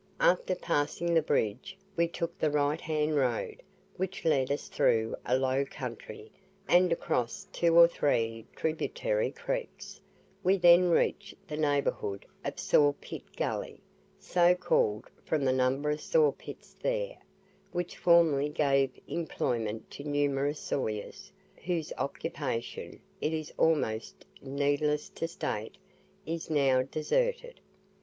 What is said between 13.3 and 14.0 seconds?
Gully,